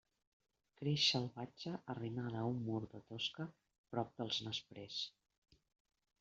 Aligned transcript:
Creix 0.79 1.03
salvatge 1.09 1.73
arrimada 1.95 2.39
a 2.39 2.47
un 2.55 2.65
mur 2.71 2.81
de 2.95 3.03
tosca 3.13 3.47
prop 3.93 4.19
dels 4.23 4.43
nesprers. 4.49 4.99